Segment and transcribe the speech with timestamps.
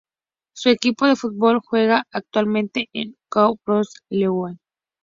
[0.55, 4.57] Su equipo de fútbol juega actualmente en la Qatar Stars League.